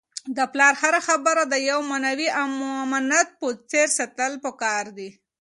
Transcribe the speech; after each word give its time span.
د 0.35 0.39
پلار 0.51 0.73
هره 0.81 1.01
خبره 1.07 1.43
د 1.47 1.53
یو 1.69 1.79
معنوي 1.89 2.29
امانت 2.83 3.27
په 3.39 3.47
څېر 3.69 3.87
ساتل 3.97 4.31
پکار 4.45 4.83
دي. 4.97 5.09